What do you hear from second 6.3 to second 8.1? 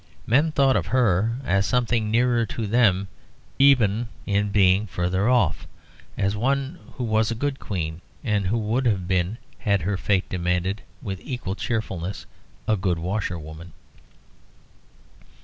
one who was a good queen,